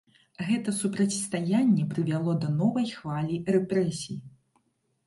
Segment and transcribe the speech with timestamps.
[0.45, 4.23] Гэта супрацьстаянне прывяло да новай хвалі рэпрэсій.